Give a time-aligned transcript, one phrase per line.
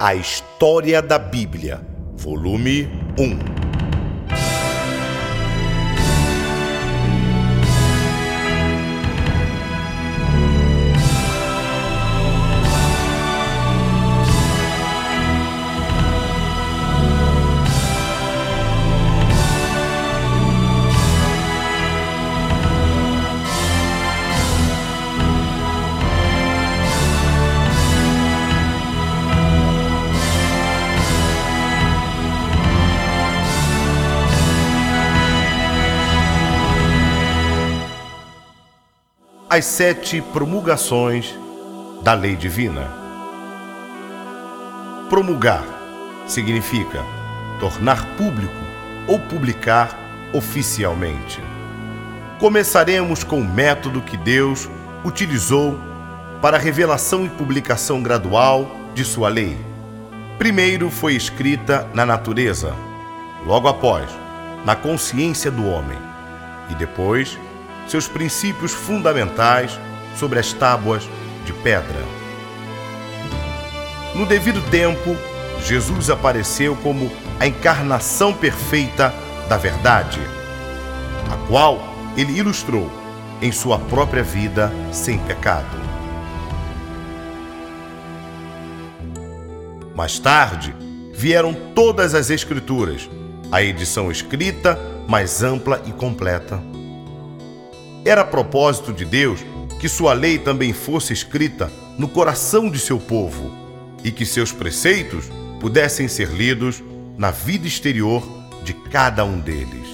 [0.00, 1.80] A História da Bíblia,
[2.16, 2.88] volume
[3.18, 3.57] 1.
[39.50, 41.34] As sete promulgações
[42.02, 42.86] da lei divina.
[45.08, 45.64] Promulgar
[46.26, 47.02] significa
[47.58, 48.52] tornar público
[49.06, 49.98] ou publicar
[50.34, 51.40] oficialmente.
[52.38, 54.68] Começaremos com o método que Deus
[55.02, 55.78] utilizou
[56.42, 59.56] para a revelação e publicação gradual de sua lei.
[60.38, 62.74] Primeiro foi escrita na natureza,
[63.46, 64.10] logo após,
[64.66, 65.98] na consciência do homem,
[66.68, 67.38] e depois
[67.88, 69.78] seus princípios fundamentais
[70.16, 71.08] sobre as tábuas
[71.44, 72.04] de pedra.
[74.14, 75.16] No devido tempo,
[75.64, 79.12] Jesus apareceu como a encarnação perfeita
[79.48, 80.20] da verdade,
[81.32, 81.80] a qual
[82.16, 82.90] ele ilustrou
[83.40, 85.78] em sua própria vida sem pecado.
[89.94, 90.74] Mais tarde,
[91.12, 93.08] vieram todas as Escrituras,
[93.50, 94.78] a edição escrita
[95.08, 96.62] mais ampla e completa
[98.04, 99.40] era propósito de Deus
[99.80, 103.52] que sua lei também fosse escrita no coração de seu povo
[104.02, 105.26] e que seus preceitos
[105.60, 106.82] pudessem ser lidos
[107.16, 108.22] na vida exterior
[108.62, 109.88] de cada um deles.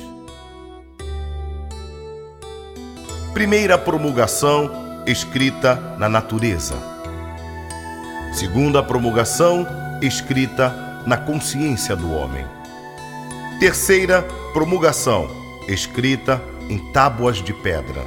[3.33, 4.71] Primeira promulgação
[5.07, 6.75] escrita na natureza.
[8.33, 9.67] Segunda promulgação
[10.01, 12.45] escrita na consciência do homem.
[13.59, 15.29] Terceira promulgação
[15.69, 18.05] escrita em tábuas de pedra.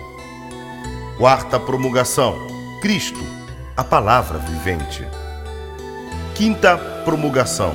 [1.17, 2.47] Quarta promulgação:
[2.81, 3.19] Cristo,
[3.75, 5.05] a palavra vivente.
[6.35, 7.73] Quinta promulgação: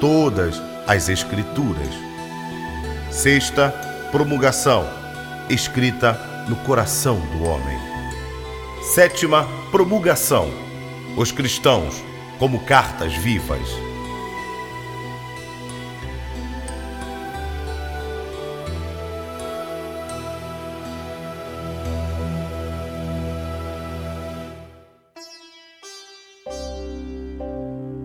[0.00, 1.94] todas as Escrituras.
[3.10, 3.70] Sexta
[4.10, 4.88] promulgação:
[5.48, 6.18] escrita
[6.48, 7.78] no coração do homem.
[8.94, 10.50] Sétima promulgação:
[11.16, 12.02] os cristãos
[12.38, 13.91] como cartas vivas.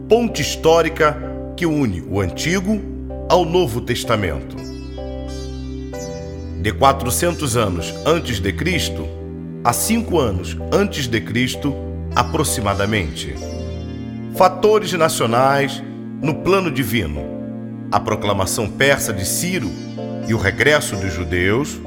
[0.07, 1.18] Ponte histórica
[1.57, 2.79] que une o Antigo
[3.28, 4.56] ao Novo Testamento.
[6.62, 9.06] De 400 anos antes de Cristo
[9.66, 11.75] a 5 anos antes de Cristo,
[12.16, 13.35] aproximadamente.
[14.38, 15.84] Fatores nacionais
[16.22, 17.22] no plano divino.
[17.91, 19.69] A proclamação persa de Ciro
[20.25, 21.81] e o regresso dos judeus,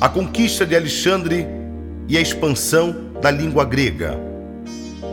[0.00, 1.46] a conquista de Alexandre
[2.08, 4.18] e a expansão da língua grega,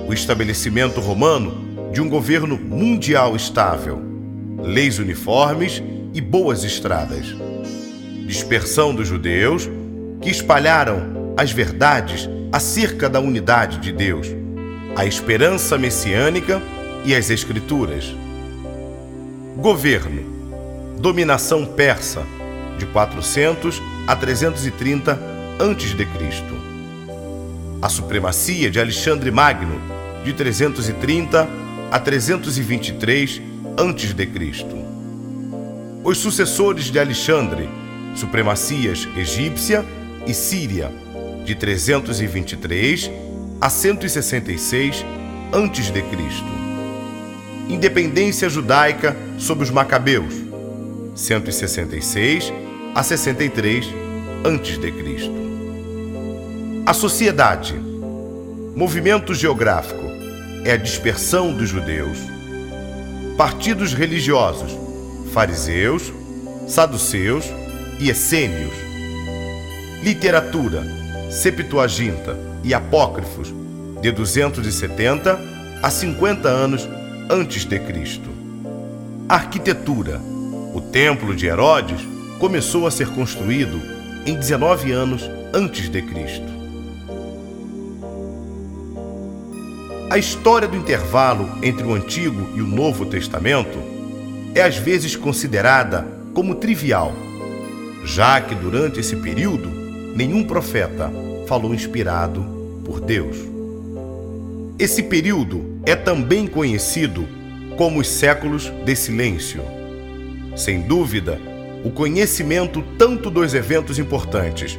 [0.07, 4.01] o estabelecimento romano de um governo mundial estável,
[4.61, 5.81] leis uniformes
[6.13, 7.35] e boas estradas.
[8.27, 9.69] Dispersão dos judeus
[10.21, 14.27] que espalharam as verdades acerca da unidade de Deus,
[14.95, 16.61] a esperança messiânica
[17.05, 18.13] e as Escrituras.
[19.57, 20.21] Governo:
[20.99, 22.23] dominação persa
[22.77, 25.13] de 400 a 330
[25.59, 26.07] a.C.
[27.81, 29.79] A supremacia de Alexandre Magno
[30.23, 31.47] de 330
[31.91, 33.41] a 323
[33.77, 34.65] a.C.
[36.03, 37.67] Os sucessores de Alexandre,
[38.15, 39.83] supremacias egípcia
[40.27, 40.91] e síria,
[41.45, 43.11] de 323
[43.59, 45.05] a 166
[45.51, 46.03] a.C.
[47.67, 50.33] Independência judaica sob os Macabeus,
[51.15, 52.53] 166
[52.93, 53.85] a 63
[54.43, 55.39] a.C.
[56.85, 57.75] A sociedade,
[58.75, 60.08] movimento geográfico,
[60.65, 62.17] é a dispersão dos judeus.
[63.37, 64.77] Partidos religiosos:
[65.33, 66.11] fariseus,
[66.67, 67.45] saduceus
[67.99, 68.73] e essênios.
[70.03, 70.83] Literatura:
[71.29, 73.53] Septuaginta e Apócrifos,
[74.01, 75.39] de 270
[75.81, 76.87] a 50 anos
[77.29, 78.29] antes de Cristo.
[79.27, 80.19] Arquitetura:
[80.73, 82.01] O Templo de Herodes
[82.39, 83.81] começou a ser construído
[84.25, 86.58] em 19 anos antes de Cristo.
[90.09, 93.77] A história do intervalo entre o Antigo e o Novo Testamento
[94.55, 96.03] é às vezes considerada
[96.33, 97.13] como trivial,
[98.03, 99.69] já que durante esse período
[100.15, 101.11] nenhum profeta
[101.45, 102.43] falou inspirado
[102.83, 103.37] por Deus.
[104.79, 107.27] Esse período é também conhecido
[107.77, 109.61] como os séculos de silêncio.
[110.55, 111.39] Sem dúvida,
[111.85, 114.75] o conhecimento tanto dos eventos importantes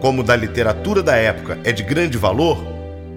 [0.00, 2.71] como da literatura da época é de grande valor,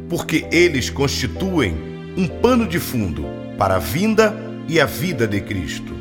[0.10, 1.76] porque eles constituem
[2.18, 3.26] um pano de fundo
[3.58, 4.36] para a vinda
[4.68, 5.94] e a vida de Cristo.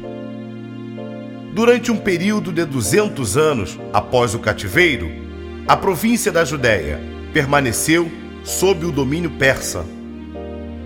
[1.55, 5.09] Durante um período de 200 anos após o cativeiro,
[5.67, 7.01] a província da Judéia
[7.33, 8.11] permaneceu
[8.43, 9.85] sob o domínio persa.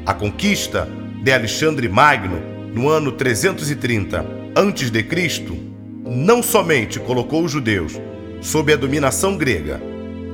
[0.05, 0.89] A conquista
[1.23, 2.41] de Alexandre Magno
[2.75, 4.25] no ano 330
[4.55, 5.61] a.C.
[6.05, 7.99] não somente colocou os judeus
[8.41, 9.81] sob a dominação grega,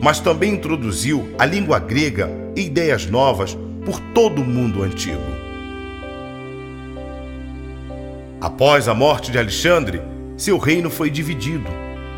[0.02, 5.21] mas também introduziu a língua grega e ideias novas por todo o mundo antigo.
[8.41, 10.03] Após a morte de Alexandre,
[10.37, 11.71] seu reino foi dividido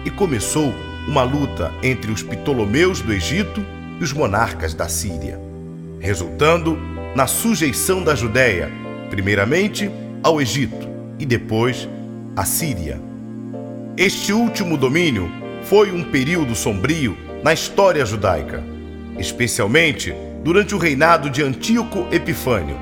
[0.05, 0.75] e começou
[1.07, 3.65] uma luta entre os Ptolomeus do Egito
[4.01, 5.41] e os monarcas da Síria,
[6.01, 6.77] resultando
[7.15, 8.71] na sujeição da Judéia,
[9.09, 9.91] primeiramente
[10.23, 10.89] ao Egito
[11.19, 11.89] e depois
[12.35, 13.01] à Síria.
[13.97, 15.31] Este último domínio
[15.63, 18.63] foi um período sombrio na história judaica,
[19.19, 22.77] especialmente durante o reinado de Antíoco Epifânio.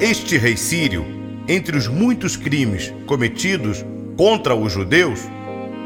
[0.00, 1.04] Este rei sírio,
[1.48, 3.84] entre os muitos crimes cometidos
[4.16, 5.20] contra os judeus,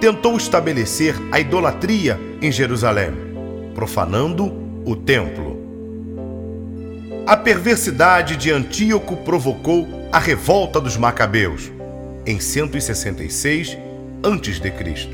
[0.01, 3.13] tentou estabelecer a idolatria em Jerusalém,
[3.75, 4.53] profanando
[4.85, 5.61] o templo.
[7.27, 11.71] A perversidade de Antíoco provocou a revolta dos Macabeus
[12.27, 13.79] em 166
[14.23, 15.09] a.C.,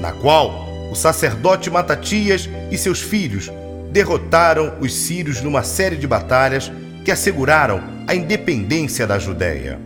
[0.00, 3.50] na qual o sacerdote Matatias e seus filhos
[3.90, 6.70] derrotaram os sírios numa série de batalhas
[7.04, 9.78] que asseguraram a independência da Judéia.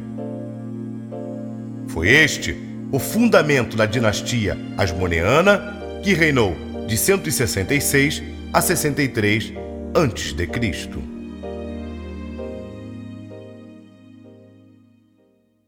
[1.88, 2.56] Foi este
[2.90, 6.54] o fundamento da dinastia Asmoneana, que reinou
[6.86, 8.22] de 166
[8.52, 9.52] a 63
[9.94, 11.11] a.C.